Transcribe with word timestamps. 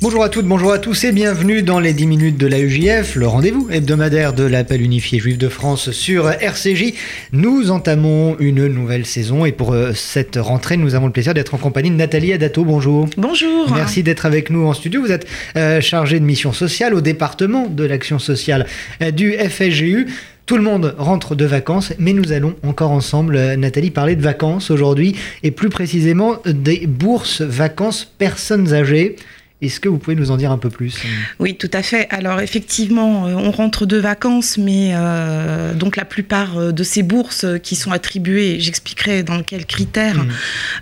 Bonjour 0.00 0.22
à 0.22 0.28
toutes, 0.28 0.46
bonjour 0.46 0.70
à 0.70 0.78
tous 0.78 1.02
et 1.02 1.10
bienvenue 1.10 1.62
dans 1.62 1.80
les 1.80 1.92
10 1.92 2.06
minutes 2.06 2.38
de 2.38 2.46
la 2.46 2.60
UJF, 2.60 3.16
le 3.16 3.26
rendez-vous 3.26 3.68
hebdomadaire 3.68 4.32
de 4.32 4.44
l'appel 4.44 4.80
unifié 4.80 5.18
juif 5.18 5.38
de 5.38 5.48
France 5.48 5.90
sur 5.90 6.30
RCJ. 6.30 6.94
Nous 7.32 7.72
entamons 7.72 8.36
une 8.38 8.68
nouvelle 8.68 9.04
saison 9.04 9.44
et 9.44 9.50
pour 9.50 9.72
euh, 9.72 9.94
cette 9.94 10.36
rentrée, 10.36 10.76
nous 10.76 10.94
avons 10.94 11.06
le 11.06 11.12
plaisir 11.12 11.34
d'être 11.34 11.52
en 11.54 11.58
compagnie 11.58 11.90
de 11.90 11.96
Nathalie 11.96 12.32
Adato. 12.32 12.64
Bonjour. 12.64 13.08
Bonjour. 13.16 13.74
Merci 13.74 14.04
d'être 14.04 14.24
avec 14.24 14.50
nous 14.50 14.66
en 14.66 14.72
studio. 14.72 15.02
Vous 15.02 15.10
êtes 15.10 15.26
euh, 15.56 15.80
chargée 15.80 16.20
de 16.20 16.24
mission 16.24 16.52
sociale 16.52 16.94
au 16.94 17.00
département 17.00 17.66
de 17.66 17.82
l'action 17.82 18.20
sociale 18.20 18.66
euh, 19.02 19.10
du 19.10 19.32
FSGU. 19.32 20.06
Tout 20.46 20.56
le 20.56 20.62
monde 20.62 20.94
rentre 20.96 21.34
de 21.34 21.44
vacances, 21.44 21.92
mais 21.98 22.12
nous 22.12 22.30
allons 22.30 22.54
encore 22.64 22.92
ensemble, 22.92 23.36
Nathalie, 23.56 23.90
parler 23.90 24.14
de 24.14 24.22
vacances 24.22 24.70
aujourd'hui 24.70 25.16
et 25.42 25.50
plus 25.50 25.70
précisément 25.70 26.36
des 26.46 26.86
bourses 26.86 27.42
vacances 27.42 28.04
personnes 28.16 28.72
âgées. 28.72 29.16
Est-ce 29.60 29.80
que 29.80 29.88
vous 29.88 29.98
pouvez 29.98 30.14
nous 30.14 30.30
en 30.30 30.36
dire 30.36 30.52
un 30.52 30.58
peu 30.58 30.70
plus? 30.70 31.02
Oui, 31.40 31.56
tout 31.56 31.70
à 31.72 31.82
fait. 31.82 32.06
Alors 32.10 32.40
effectivement, 32.40 33.26
euh, 33.26 33.34
on 33.34 33.50
rentre 33.50 33.86
de 33.86 33.96
vacances, 33.96 34.56
mais 34.56 34.92
euh, 34.92 35.74
donc 35.74 35.96
la 35.96 36.04
plupart 36.04 36.58
euh, 36.58 36.70
de 36.70 36.84
ces 36.84 37.02
bourses 37.02 37.44
qui 37.64 37.74
sont 37.74 37.90
attribuées, 37.90 38.60
j'expliquerai 38.60 39.24
dans 39.24 39.42
quels 39.42 39.66
critères, 39.66 40.22
mmh. 40.22 40.28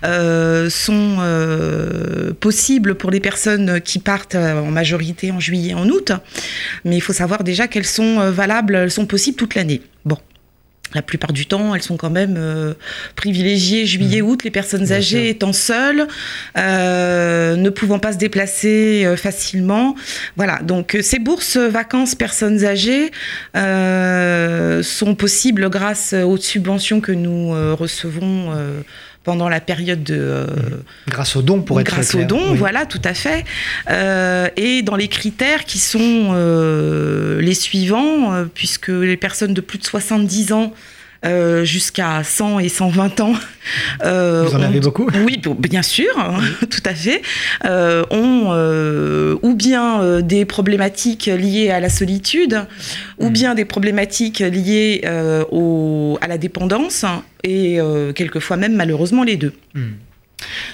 euh, 0.05 0.69
sont 0.69 1.17
euh, 1.19 2.33
possibles 2.39 2.93
pour 2.93 3.09
les 3.09 3.19
personnes 3.19 3.81
qui 3.81 3.97
partent 3.97 4.35
en 4.35 4.69
majorité 4.69 5.31
en 5.31 5.39
juillet, 5.39 5.73
en 5.73 5.89
août. 5.89 6.11
Mais 6.85 6.97
il 6.97 7.01
faut 7.01 7.13
savoir 7.13 7.43
déjà 7.43 7.67
qu'elles 7.67 7.85
sont 7.85 8.29
valables, 8.29 8.75
elles 8.75 8.91
sont 8.91 9.07
possibles 9.07 9.37
toute 9.37 9.55
l'année. 9.55 9.81
Bon, 10.05 10.19
la 10.93 11.01
plupart 11.01 11.33
du 11.33 11.45
temps, 11.45 11.75
elles 11.75 11.81
sont 11.81 11.97
quand 11.97 12.09
même 12.09 12.35
euh, 12.37 12.73
privilégiées 13.15 13.85
juillet-août, 13.85 14.43
les 14.43 14.51
personnes 14.51 14.91
âgées 14.91 15.29
étant 15.29 15.53
seules, 15.53 16.07
euh, 16.57 17.55
ne 17.55 17.69
pouvant 17.69 17.99
pas 17.99 18.13
se 18.13 18.17
déplacer 18.17 19.03
euh, 19.05 19.15
facilement. 19.15 19.95
Voilà, 20.35 20.59
donc 20.61 20.97
ces 21.01 21.19
bourses 21.19 21.57
vacances 21.57 22.15
personnes 22.15 22.63
âgées 22.65 23.11
sont 23.53 25.15
possibles 25.15 25.69
grâce 25.69 26.13
aux 26.13 26.37
subventions 26.37 27.01
que 27.01 27.11
nous 27.11 27.49
recevons 27.75 28.53
pendant 29.27 29.49
la 29.49 29.59
période 29.59 30.03
de... 30.03 30.15
Euh, 30.17 30.47
grâce 31.09 31.35
aux 31.35 31.41
dons, 31.41 31.61
pour 31.61 31.81
être 31.81 31.87
Grâce 31.87 32.15
aux 32.15 32.23
dons, 32.23 32.51
oui. 32.51 32.57
voilà, 32.57 32.85
tout 32.85 33.01
à 33.03 33.13
fait. 33.13 33.43
Euh, 33.89 34.47
et 34.55 34.83
dans 34.83 34.95
les 34.95 35.09
critères 35.09 35.65
qui 35.65 35.79
sont 35.79 36.29
euh, 36.31 37.41
les 37.41 37.53
suivants, 37.53 38.45
puisque 38.53 38.87
les 38.87 39.17
personnes 39.17 39.53
de 39.53 39.59
plus 39.59 39.79
de 39.79 39.83
70 39.83 40.53
ans 40.53 40.71
euh, 41.25 41.65
jusqu'à 41.65 42.23
100 42.23 42.59
et 42.59 42.69
120 42.69 43.19
ans. 43.21 43.33
Euh, 44.03 44.45
Vous 44.47 44.55
en 44.55 44.61
avez 44.61 44.79
beaucoup? 44.79 45.09
Oui, 45.25 45.41
bien 45.59 45.81
sûr, 45.81 46.07
oui. 46.17 46.67
tout 46.69 46.83
à 46.85 46.93
fait. 46.93 47.21
Euh, 47.65 48.03
ont 48.11 49.37
ou 49.41 49.55
bien 49.55 50.21
des 50.21 50.45
problématiques 50.45 51.25
liées 51.25 51.69
à 51.69 51.79
la 51.79 51.89
solitude, 51.89 52.53
mmh. 53.19 53.25
ou 53.25 53.29
bien 53.29 53.55
des 53.55 53.65
problématiques 53.65 54.39
liées 54.39 55.01
au, 55.51 56.17
à 56.21 56.27
la 56.27 56.37
dépendance, 56.37 57.05
et 57.43 57.79
quelquefois 58.15 58.57
même 58.57 58.75
malheureusement 58.75 59.23
les 59.23 59.37
deux. 59.37 59.53
Mmh. 59.73 59.81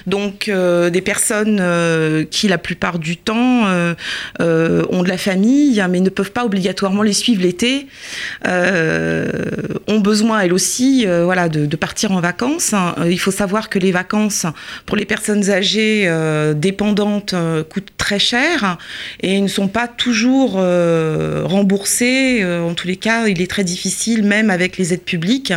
Donc 0.08 0.48
euh, 0.48 0.90
des 0.90 1.02
personnes 1.02 1.60
euh, 1.62 2.26
qui 2.30 2.48
la 2.48 2.58
plupart 2.58 3.00
du 3.00 3.18
temps 3.18 3.66
euh, 3.66 3.96
ont 4.90 5.04
de 5.04 5.08
la 5.08 5.18
famille 5.18 5.84
mais 5.90 6.00
ne 6.00 6.10
peuvent 6.10 6.32
pas 6.32 6.46
obligatoirement 6.46 7.02
les 7.02 7.14
suivre 7.14 7.42
l'été, 7.42 7.88
ont 8.46 10.00
besoin 10.00 10.42
elles 10.42 10.54
aussi 10.54 11.06
voilà, 11.06 11.50
de, 11.50 11.66
de, 11.66 11.76
partir 11.76 12.12
en 12.12 12.20
vacances. 12.20 12.74
Il 13.06 13.20
faut 13.20 13.32
savoir 13.32 13.70
que 13.70 13.80
les 13.80 13.92
vacances 13.92 14.46
pour 14.86 14.98
les 14.98 15.06
personnes 15.06 15.50
âgées 15.50 16.10
dépendantes 16.56 17.36
coûtent 17.70 17.94
très 17.98 18.20
cher 18.20 18.78
et 19.22 19.40
ne 19.42 19.48
sont 19.48 19.68
pas 19.68 19.88
toujours 19.88 20.54
remboursées. 20.54 22.44
en 22.46 22.74
tous 22.74 22.88
les 22.88 22.98
cas, 22.98 23.28
il 23.28 23.42
est 23.42 23.50
très 23.50 23.64
difficile, 23.64 24.24
même 24.24 24.50
avec 24.50 24.78
les 24.78 24.94
aides 24.94 25.04
publiques, 25.04 25.54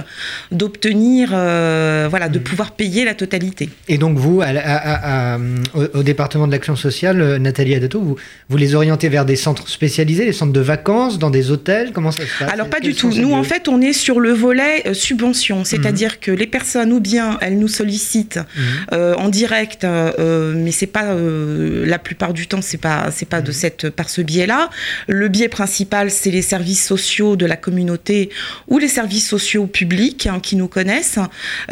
d'obtenir, 0.52 1.30
voilà, 1.30 2.28
de 2.28 2.38
pouvoir 2.38 2.72
payer 2.72 3.04
la 3.04 3.14
totalité. 3.14 3.68
Et 3.88 3.95
donc 3.98 4.18
vous, 4.18 4.40
à, 4.42 4.46
à, 4.46 5.34
à, 5.34 5.38
au, 5.74 5.98
au, 5.98 6.02
département 6.02 6.46
de 6.46 6.52
l'action 6.52 6.76
sociale, 6.76 7.36
Nathalie 7.38 7.74
Adato, 7.74 8.00
vous, 8.00 8.16
vous 8.48 8.56
les 8.56 8.74
orientez 8.74 9.08
vers 9.08 9.24
des 9.24 9.36
centres 9.36 9.68
spécialisés, 9.68 10.24
des 10.24 10.32
centres 10.32 10.52
de 10.52 10.60
vacances, 10.60 11.18
dans 11.18 11.30
des 11.30 11.50
hôtels? 11.50 11.92
Comment 11.92 12.10
ça 12.10 12.22
se 12.22 12.38
passe? 12.38 12.52
Alors 12.52 12.68
pas 12.68 12.80
du 12.80 12.94
tout. 12.94 13.10
Nous, 13.10 13.32
en 13.32 13.42
fait, 13.42 13.68
on 13.68 13.80
est 13.80 13.92
sur 13.92 14.20
le 14.20 14.32
volet 14.32 14.82
euh, 14.86 14.94
subvention, 14.94 15.64
c'est-à-dire 15.64 16.12
mmh. 16.12 16.20
que 16.20 16.30
les 16.30 16.46
personnes, 16.46 16.92
ou 16.92 17.00
bien 17.00 17.38
elles 17.40 17.58
nous 17.58 17.68
sollicitent 17.68 18.38
mmh. 18.38 18.60
euh, 18.92 19.14
en 19.14 19.28
direct, 19.28 19.84
euh, 19.84 20.54
mais 20.56 20.72
c'est 20.72 20.86
pas 20.86 21.04
euh, 21.04 21.84
la 21.86 21.98
plupart 21.98 22.32
du 22.32 22.46
temps, 22.46 22.62
c'est 22.62 22.76
pas 22.78 23.10
c'est 23.10 23.28
pas 23.28 23.40
mmh. 23.40 23.44
de 23.44 23.52
cette 23.52 23.90
par 23.90 24.08
ce 24.08 24.20
biais-là. 24.20 24.70
Le 25.06 25.28
biais 25.28 25.48
principal, 25.48 26.10
c'est 26.10 26.30
les 26.30 26.42
services 26.42 26.84
sociaux 26.84 27.36
de 27.36 27.46
la 27.46 27.56
communauté 27.56 28.30
ou 28.68 28.78
les 28.78 28.88
services 28.88 29.28
sociaux 29.28 29.66
publics 29.66 30.26
hein, 30.26 30.40
qui 30.42 30.56
nous 30.56 30.68
connaissent, 30.68 31.18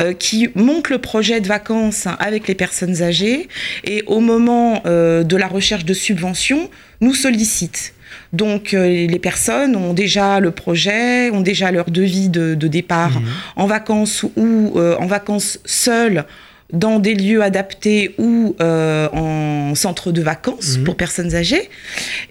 euh, 0.00 0.12
qui 0.12 0.48
montent 0.54 0.90
le 0.90 0.98
projet 0.98 1.40
de 1.40 1.48
vacances 1.48 2.06
avec 2.18 2.48
les 2.48 2.54
personnes 2.54 3.02
âgées 3.02 3.48
et 3.84 4.02
au 4.06 4.20
moment 4.20 4.82
euh, 4.86 5.22
de 5.22 5.36
la 5.36 5.46
recherche 5.46 5.84
de 5.84 5.94
subventions, 5.94 6.70
nous 7.00 7.14
sollicitent. 7.14 7.94
Donc 8.32 8.74
euh, 8.74 9.06
les 9.06 9.18
personnes 9.18 9.76
ont 9.76 9.94
déjà 9.94 10.40
le 10.40 10.50
projet, 10.50 11.30
ont 11.30 11.40
déjà 11.40 11.70
leur 11.70 11.90
devis 11.90 12.28
de, 12.28 12.54
de 12.54 12.68
départ 12.68 13.20
mmh. 13.20 13.24
en 13.56 13.66
vacances 13.66 14.24
ou 14.36 14.72
euh, 14.76 14.96
en 14.98 15.06
vacances 15.06 15.60
seules 15.64 16.24
dans 16.74 16.98
des 16.98 17.14
lieux 17.14 17.42
adaptés 17.42 18.14
ou 18.18 18.56
euh, 18.60 19.08
en 19.12 19.74
centre 19.74 20.12
de 20.12 20.20
vacances 20.20 20.78
mmh. 20.78 20.84
pour 20.84 20.96
personnes 20.96 21.34
âgées. 21.34 21.70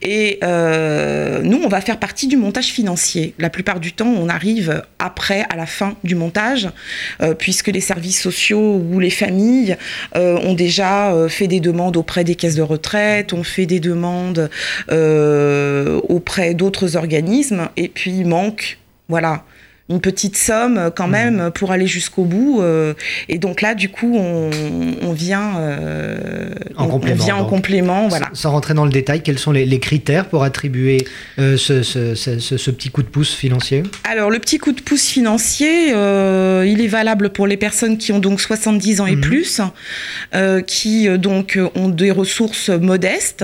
Et 0.02 0.40
euh, 0.44 1.42
nous, 1.44 1.62
on 1.64 1.70
va 1.70 1.82
faire 1.82 1.98
partie 1.98 2.28
du 2.28 2.38
montage 2.38 2.68
financier. 2.68 3.34
La 3.40 3.50
plupart 3.50 3.80
du 3.80 3.94
temps, 3.94 4.08
on 4.08 4.30
arrive 4.30 4.84
après, 5.00 5.46
à 5.50 5.56
la 5.56 5.66
fin 5.66 5.96
du 6.04 6.16
montage, 6.16 6.70
euh, 7.22 7.34
puisque 7.34 7.70
les 7.70 7.82
services 7.82 8.22
sociaux 8.22 8.82
ou 8.92 9.00
les 9.00 9.10
familles 9.10 9.78
ont 10.16 10.54
déjà 10.54 11.14
fait 11.30 11.48
des 11.48 11.60
demandes 11.60 11.98
auprès 11.98 12.24
des 12.24 12.36
caisses 12.36 12.56
de 12.56 12.62
retraite, 12.62 13.34
ont 13.34 13.44
fait 13.44 13.66
des 13.66 13.80
demandes 13.80 14.50
auprès 16.10 16.54
d'autres 16.54 16.96
organismes, 16.96 17.70
et 17.78 17.88
puis 17.88 18.12
il 18.12 18.28
manque, 18.28 18.78
voilà, 19.08 19.44
une 19.90 20.00
petite 20.00 20.38
somme 20.38 20.78
euh, 20.78 20.90
quand 20.90 21.08
même 21.08 21.48
mmh. 21.48 21.52
pour 21.52 21.72
aller 21.72 21.88
jusqu'au 21.88 22.24
bout. 22.24 22.62
Euh, 22.62 22.94
et 23.28 23.38
donc 23.38 23.62
là, 23.62 23.76
du 23.76 23.90
coup, 23.90 24.16
on, 24.18 24.50
on 25.02 25.12
vient, 25.12 25.58
euh, 25.58 26.54
en, 26.78 26.86
on, 26.86 26.88
complément, 26.88 27.22
on 27.22 27.26
vient 27.26 27.36
en 27.36 27.46
complément. 27.46 28.08
Voilà. 28.08 28.30
Sans 28.34 28.52
rentrer 28.52 28.74
dans 28.74 28.86
le 28.86 28.92
détail, 28.92 29.22
quels 29.22 29.40
sont 29.40 29.52
les, 29.52 29.66
les 29.66 29.80
critères 29.80 30.30
pour 30.30 30.44
attribuer 30.44 31.06
euh, 31.38 31.58
ce, 31.58 31.84
ce, 31.84 32.16
ce, 32.16 32.40
ce, 32.40 32.72
petit 32.72 32.90
coup 32.90 33.04
de 33.04 33.08
pouce 33.08 33.34
financier? 33.34 33.84
Alors, 34.06 34.32
le 34.32 34.40
petit 34.40 34.58
coup 34.58 34.72
de 34.72 34.82
pouce 34.82 35.08
financier, 35.08 35.94
euh, 35.94 36.66
il 36.66 36.80
est 36.82 36.88
valable 36.88 37.30
pour 37.30 37.46
les 37.46 37.58
personnes 37.58 37.98
qui 37.98 38.14
ont 38.14 38.20
donc 38.20 38.40
70 38.40 39.02
ans 39.02 39.06
et 39.06 39.18
mmh. 39.18 39.22
plus, 39.22 39.62
euh, 40.34 40.62
qui 40.62 41.10
donc 41.18 41.60
ont 41.76 41.90
des 41.90 42.12
ressources 42.12 42.70
modestes, 42.70 43.44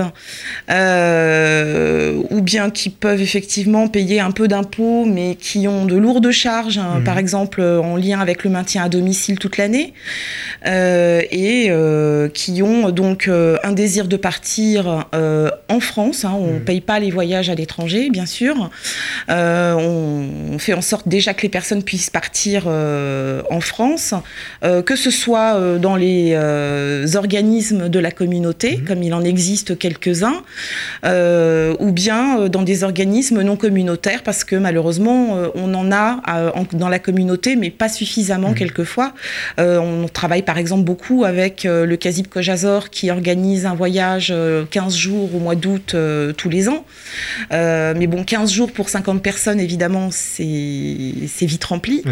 ou 0.70 2.40
bien 2.40 2.70
qui 2.70 2.88
peuvent 2.88 3.20
effectivement 3.20 3.88
payer 3.88 4.20
un 4.20 4.30
peu 4.30 4.48
d'impôts, 4.48 5.04
mais 5.04 5.34
qui 5.34 5.68
ont 5.68 5.84
de 5.84 5.96
lourdes 5.96 6.29
charges, 6.32 6.78
hein, 6.78 7.00
mmh. 7.00 7.04
par 7.04 7.18
exemple 7.18 7.62
en 7.62 7.96
lien 7.96 8.20
avec 8.20 8.44
le 8.44 8.50
maintien 8.50 8.84
à 8.84 8.88
domicile 8.88 9.38
toute 9.38 9.56
l'année, 9.56 9.94
euh, 10.66 11.22
et 11.30 11.66
euh, 11.70 12.28
qui 12.28 12.62
ont 12.62 12.90
donc 12.90 13.28
euh, 13.28 13.56
un 13.62 13.72
désir 13.72 14.06
de 14.06 14.16
partir 14.16 15.06
en 15.68 15.80
France. 15.80 16.24
Hein, 16.24 16.34
on 16.36 16.54
ne 16.54 16.58
mmh. 16.58 16.64
paye 16.64 16.80
pas 16.80 17.00
les 17.00 17.10
voyages 17.10 17.50
à 17.50 17.54
l'étranger, 17.54 18.10
bien 18.10 18.26
sûr. 18.26 18.70
On, 19.28 20.28
on, 20.52 20.58
fait 20.58 20.74
en 20.74 20.82
sorte 20.82 21.08
déjà 21.08 21.34
que 21.34 21.42
les 21.42 21.48
personnes 21.48 21.82
puissent 21.82 22.10
partir 22.10 22.66
en 22.66 23.60
France, 23.60 24.14
que 24.62 24.96
ce 24.96 25.10
soit 25.10 25.78
dans 25.78 25.96
les 25.96 26.36
organismes 27.16 27.88
de 27.88 27.98
la 27.98 28.10
communauté, 28.10 28.76
mmh. 28.76 28.84
comme 28.84 29.02
il 29.02 29.14
en 29.14 29.22
existe 29.22 29.78
quelques-uns, 29.78 30.42
ou 31.04 31.92
bien 31.92 32.48
dans 32.48 32.62
des 32.62 32.84
organismes 32.84 33.42
non 33.42 33.56
communautaires, 33.56 34.22
parce 34.22 34.44
que 34.44 34.56
malheureusement, 34.56 35.38
on 35.54 35.74
en 35.74 35.92
a 35.92 36.19
dans 36.72 36.88
la 36.88 36.98
communauté, 36.98 37.56
mais 37.56 37.70
pas 37.70 37.88
suffisamment 37.88 38.50
mmh. 38.50 38.54
quelquefois. 38.54 39.12
on 39.58 40.06
travaille 40.12 40.42
par 40.42 40.58
exemple 40.58 40.84
beaucoup 40.84 41.24
avec 41.24 41.64
le 41.64 41.96
Casib 41.96 42.26
Kojazor 42.26 42.90
qui 42.90 43.10
organise 43.10 43.66
un 43.66 43.74
voyage 43.74 44.34
15 44.70 44.96
jours 44.96 45.34
au 45.34 45.38
mois 45.38 45.54
d'août 45.54 45.94
tous 46.36 46.48
les 46.48 46.68
ans. 46.68 46.84
mais 47.50 48.06
bon, 48.06 48.24
15 48.24 48.52
jours 48.52 48.72
pour 48.72 48.88
50 48.88 49.22
personnes, 49.22 49.60
évidemment, 49.60 50.10
c'est 50.10 50.44
vite 51.42 51.64
rempli. 51.64 52.02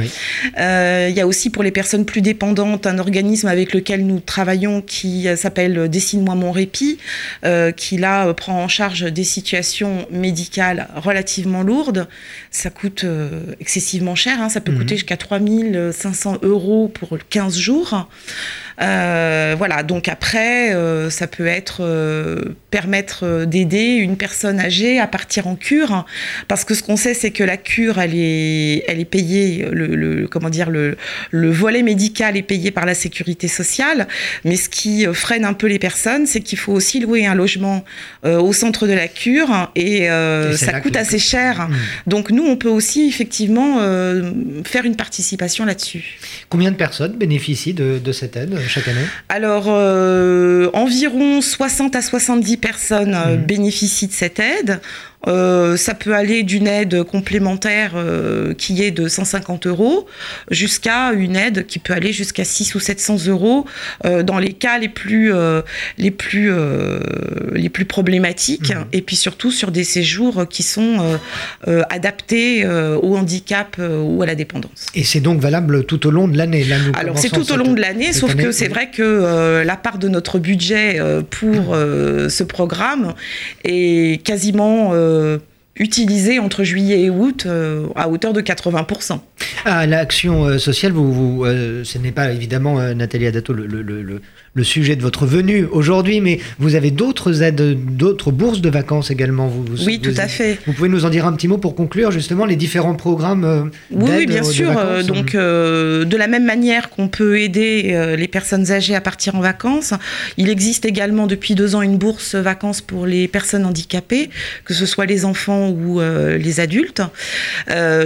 Il 0.56 1.14
y 1.14 1.20
a 1.20 1.26
aussi 1.26 1.50
pour 1.50 1.62
les 1.62 1.72
personnes 1.72 2.04
plus 2.04 2.20
dépendantes 2.20 2.86
un 2.86 2.98
organisme 2.98 3.48
avec 3.48 3.72
lequel 3.72 4.06
nous 4.06 4.20
travaillons 4.20 4.82
qui 4.82 5.26
s'appelle 5.36 5.88
Dessine-moi 5.88 6.34
mon 6.34 6.52
répit, 6.52 6.98
qui 7.76 7.96
là 7.96 8.32
prend 8.34 8.62
en 8.62 8.68
charge 8.68 9.02
des 9.12 9.24
situations 9.24 10.06
médicales 10.10 10.88
relativement 10.96 11.62
lourdes. 11.62 12.08
Ça 12.50 12.70
coûte 12.70 13.04
euh, 13.04 13.54
excessivement 13.98 14.14
cher, 14.14 14.40
hein. 14.40 14.48
ça 14.48 14.60
peut 14.60 14.72
mhm. 14.72 14.78
coûter 14.78 14.96
jusqu'à 14.96 15.16
3500 15.16 16.38
euros 16.42 16.88
pour 16.88 17.18
15 17.30 17.56
jours. 17.56 18.08
Euh, 18.80 19.54
voilà, 19.58 19.82
donc 19.82 20.08
après, 20.08 20.72
euh, 20.72 21.10
ça 21.10 21.26
peut 21.26 21.46
être 21.46 21.78
euh, 21.80 22.54
permettre 22.70 23.44
d'aider 23.44 23.94
une 23.94 24.16
personne 24.16 24.60
âgée 24.60 25.00
à 25.00 25.08
partir 25.08 25.48
en 25.48 25.56
cure, 25.56 26.04
parce 26.46 26.64
que 26.64 26.74
ce 26.74 26.82
qu'on 26.82 26.96
sait, 26.96 27.14
c'est 27.14 27.30
que 27.30 27.42
la 27.42 27.56
cure, 27.56 27.98
elle 27.98 28.14
est, 28.14 28.84
elle 28.86 29.00
est 29.00 29.04
payée, 29.04 29.66
le, 29.72 30.28
comment 30.28 30.50
dire, 30.50 30.70
le, 30.70 30.96
le, 31.30 31.50
volet 31.50 31.82
médical 31.82 32.36
est 32.36 32.42
payé 32.42 32.70
par 32.70 32.86
la 32.86 32.94
sécurité 32.94 33.48
sociale, 33.48 34.06
mais 34.44 34.56
ce 34.56 34.68
qui 34.68 35.06
freine 35.12 35.44
un 35.44 35.54
peu 35.54 35.66
les 35.66 35.78
personnes, 35.78 36.26
c'est 36.26 36.40
qu'il 36.40 36.58
faut 36.58 36.72
aussi 36.72 37.00
louer 37.00 37.26
un 37.26 37.34
logement 37.34 37.84
au 38.24 38.52
centre 38.52 38.86
de 38.86 38.92
la 38.92 39.08
cure, 39.08 39.70
et, 39.74 40.08
ça 40.54 40.80
coûte 40.80 40.96
assez 40.96 41.18
cher. 41.18 41.68
Mmh. 41.68 41.74
Donc 42.06 42.30
nous, 42.30 42.44
on 42.44 42.56
peut 42.56 42.68
aussi 42.68 43.08
effectivement 43.08 43.78
faire 44.64 44.84
une 44.84 44.96
participation 44.96 45.64
là-dessus. 45.64 46.18
Combien 46.48 46.70
de 46.70 46.76
personnes 46.76 47.12
bénéficient 47.12 47.74
de, 47.74 48.00
de 48.02 48.12
cette 48.12 48.36
aide 48.36 48.58
chaque 48.66 48.88
année? 48.88 49.04
Alors, 49.28 49.66
euh, 49.68 50.70
environ 50.72 51.40
60 51.40 51.94
à 51.96 52.02
70 52.02 52.56
personnes 52.56 53.14
euh, 53.14 53.36
mmh. 53.36 53.46
bénéficient 53.46 54.08
de 54.08 54.12
cette 54.12 54.38
aide. 54.38 54.80
Euh, 55.26 55.76
ça 55.76 55.94
peut 55.94 56.14
aller 56.14 56.42
d'une 56.44 56.68
aide 56.68 57.02
complémentaire 57.02 57.92
euh, 57.96 58.54
qui 58.54 58.82
est 58.82 58.92
de 58.92 59.08
150 59.08 59.66
euros 59.66 60.06
jusqu'à 60.50 61.12
une 61.12 61.34
aide 61.34 61.66
qui 61.66 61.80
peut 61.80 61.92
aller 61.92 62.12
jusqu'à 62.12 62.44
6 62.44 62.74
ou 62.76 62.80
700 62.80 63.26
euros 63.26 63.66
euh, 64.04 64.22
dans 64.22 64.38
les 64.38 64.52
cas 64.52 64.78
les 64.78 64.88
plus, 64.88 65.32
les 65.98 66.10
plus, 66.10 66.52
les 67.52 67.68
plus 67.68 67.84
problématiques 67.84 68.70
mmh. 68.70 68.84
et 68.92 69.02
puis 69.02 69.16
surtout 69.16 69.50
sur 69.50 69.70
des 69.70 69.84
séjours 69.84 70.46
qui 70.48 70.62
sont 70.62 71.18
adaptés 71.66 72.66
au 72.66 73.16
handicap 73.16 73.76
ou 73.78 74.22
à 74.22 74.26
la 74.26 74.34
dépendance. 74.34 74.86
Et 74.94 75.04
c'est 75.04 75.20
donc 75.20 75.40
valable 75.40 75.84
tout 75.84 76.06
au 76.06 76.10
long 76.10 76.28
de 76.28 76.36
l'année 76.36 76.64
Alors 76.94 77.18
c'est 77.18 77.30
tout 77.30 77.50
au 77.52 77.56
long 77.56 77.72
de 77.72 77.80
l'année, 77.80 78.12
sauf 78.12 78.34
que 78.34 78.52
c'est 78.52 78.68
vrai 78.68 78.90
que 78.90 79.62
la 79.64 79.76
part 79.76 79.98
de 79.98 80.08
notre 80.08 80.38
budget 80.38 81.00
pour 81.30 81.74
ce 81.74 82.42
programme 82.42 83.14
est 83.64 84.22
quasiment 84.24 84.92
euh, 85.08 85.38
utilisé 85.76 86.38
entre 86.38 86.64
juillet 86.64 87.02
et 87.02 87.10
août 87.10 87.44
euh, 87.46 87.86
à 87.94 88.08
hauteur 88.08 88.32
de 88.32 88.40
80%. 88.40 89.20
Ah, 89.64 89.86
l'action 89.86 90.44
euh, 90.44 90.58
sociale, 90.58 90.92
vous, 90.92 91.44
ce 91.46 91.98
n'est 91.98 92.12
pas 92.12 92.32
évidemment, 92.32 92.94
Nathalie 92.94 93.26
Adato, 93.26 93.52
le 93.52 94.20
sujet 94.62 94.96
de 94.96 95.02
votre 95.02 95.26
venue 95.26 95.66
aujourd'hui, 95.70 96.20
mais 96.20 96.40
vous 96.58 96.74
avez 96.74 96.90
d'autres 96.90 97.42
aides, 97.42 97.78
d'autres 97.96 98.30
bourses 98.30 98.60
de 98.60 98.70
vacances 98.70 99.10
également. 99.10 99.46
Vous, 99.46 99.64
oui, 99.86 100.00
tout 100.00 100.14
à 100.16 100.28
fait. 100.28 100.58
Vous 100.66 100.72
pouvez 100.72 100.88
nous 100.88 101.04
en 101.04 101.10
dire 101.10 101.26
un 101.26 101.32
petit 101.32 101.48
mot 101.48 101.58
pour 101.58 101.74
conclure 101.74 102.10
justement 102.10 102.44
les 102.44 102.56
différents 102.56 102.94
programmes 102.94 103.44
euh, 103.44 103.62
Oui, 103.90 104.26
bien 104.26 104.42
sûr. 104.42 104.70
Euh, 104.76 105.02
donc, 105.02 105.34
euh, 105.34 106.04
de 106.04 106.16
la 106.16 106.26
même 106.26 106.44
manière 106.44 106.90
qu'on 106.90 107.08
peut 107.08 107.40
aider 107.40 108.14
les 108.16 108.28
personnes 108.28 108.70
âgées 108.70 108.94
à 108.94 109.00
partir 109.00 109.34
en 109.34 109.40
vacances, 109.40 109.94
il 110.36 110.48
existe 110.48 110.84
également 110.84 111.26
depuis 111.26 111.54
deux 111.54 111.74
ans 111.74 111.82
une 111.82 111.98
bourse 111.98 112.34
vacances 112.34 112.80
pour 112.80 113.06
les 113.06 113.28
personnes 113.28 113.64
handicapées, 113.64 114.30
que 114.64 114.74
ce 114.74 114.86
soit 114.86 115.06
les 115.06 115.24
enfants 115.24 115.70
ou 115.70 116.00
les 116.00 116.60
adultes, 116.60 117.02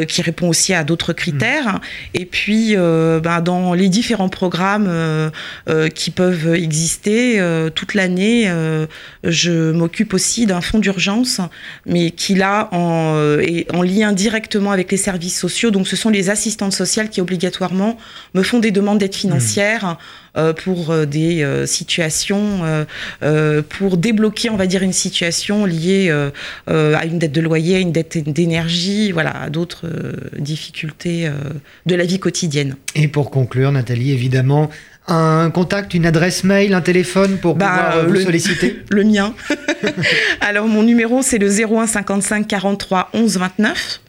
qui 0.09 0.23
répond 0.23 0.49
aussi 0.49 0.75
à 0.75 0.85
d'autres 0.85 1.13
critères. 1.13 1.81
Et 2.15 2.27
puis, 2.27 2.75
ben, 2.77 3.41
dans 3.43 3.75
les 3.75 3.89
différents 3.89 4.29
programmes 4.29 4.91
qui 5.95 6.11
peuvent 6.11 6.32
exister 6.55 7.41
euh, 7.41 7.71
toute 7.71 7.95
l'année. 7.95 8.45
Euh, 8.47 8.87
je 9.25 9.73
m'occupe 9.73 10.15
aussi 10.15 10.47
d'un 10.47 10.61
fonds 10.61 10.79
d'urgence, 10.79 11.41
mais 11.87 12.11
qui 12.11 12.35
là 12.35 12.69
en, 12.73 13.15
euh, 13.17 13.41
est 13.41 13.73
en 13.75 13.83
lien 13.83 14.13
directement 14.13 14.71
avec 14.71 14.91
les 14.91 14.97
services 14.97 15.39
sociaux. 15.39 15.71
Donc 15.71 15.89
ce 15.89 15.97
sont 15.97 16.11
les 16.11 16.31
assistantes 16.31 16.73
sociales 16.73 17.09
qui 17.09 17.21
obligatoirement 17.21 17.97
me 18.35 18.43
font 18.43 18.59
des 18.59 18.71
demandes 18.71 18.99
d'aide 18.99 19.15
financière. 19.15 19.99
pour 20.65 20.95
des 21.07 21.47
situations, 21.67 22.63
pour 23.69 23.97
débloquer, 23.99 24.49
on 24.49 24.57
va 24.57 24.67
dire, 24.67 24.83
une 24.83 24.95
situation 24.95 25.67
liée 25.67 26.11
à 26.67 27.05
une 27.05 27.19
dette 27.19 27.33
de 27.33 27.41
loyer, 27.43 27.77
à 27.77 27.79
une 27.81 27.93
dette 27.93 28.17
d'énergie, 28.17 29.13
voilà, 29.13 29.43
à 29.43 29.51
d'autres 29.51 29.87
difficultés 30.39 31.31
de 31.85 31.95
la 31.95 32.05
vie 32.05 32.19
quotidienne. 32.19 32.77
Et 32.95 33.09
pour 33.09 33.31
conclure, 33.31 33.73
Nathalie, 33.73 34.13
évidemment, 34.13 34.71
un 35.09 35.51
contact, 35.51 35.95
une 35.95 36.07
adresse 36.07 36.45
mail, 36.45 36.75
un 36.75 36.81
téléphone 36.81 37.39
pour 37.39 37.57
bah, 37.57 37.67
pouvoir 37.69 37.97
euh, 37.97 38.07
vous 38.07 38.21
solliciter? 38.21 38.83
Le 38.91 39.05
mien. 39.05 39.35
Alors 40.41 40.69
mon 40.69 40.83
numéro 40.83 41.23
c'est 41.23 41.39
le 41.39 41.49
01 41.49 41.87
55 41.87 42.47
43 42.47 43.11
11 43.13 43.37
29. 43.39 44.01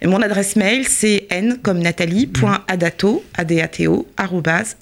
Et 0.00 0.08
mon 0.08 0.20
adresse 0.20 0.56
mail, 0.56 0.86
c'est 0.88 1.26
n 1.30 1.58
comme 1.62 1.78
nathalie.adato, 1.78 3.24
adato, 3.34 4.08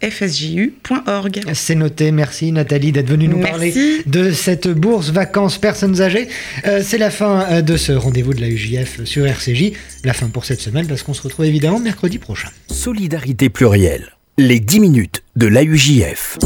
fsju.org. 0.03 1.41
C'est 1.53 1.75
noté. 1.75 2.11
Merci 2.13 2.53
Nathalie 2.53 2.93
d'être 2.93 3.11
venue 3.11 3.29
nous 3.29 3.41
parler 3.41 3.75
de 4.07 4.31
cette 4.33 4.69
bourse 4.69 5.11
vacances 5.11 5.59
personnes 5.59 6.01
âgées. 6.01 6.29
Euh, 6.65 6.81
c'est 6.83 6.97
la 6.97 7.11
fin 7.11 7.45
euh, 7.51 7.61
de 7.61 7.77
ce 7.77 7.93
rendez-vous 7.93 8.33
de 8.33 8.41
la 8.41 8.49
UJF 8.49 9.05
sur 9.05 9.27
RCJ. 9.27 9.73
La 10.05 10.15
fin 10.15 10.29
pour 10.29 10.47
cette 10.47 10.61
semaine 10.61 10.87
parce 10.87 11.03
qu'on 11.03 11.15
se 11.15 11.23
retrouve 11.23 11.45
évidemment 11.45 11.79
mercredi 11.79 12.19
prochain. 12.19 12.49
Solidarité 12.71 13.51
plurielle 13.51 14.17
les 14.41 14.59
10 14.59 14.81
minutes 14.81 15.23
de 15.41 15.47
l'AUJF. 15.47 16.37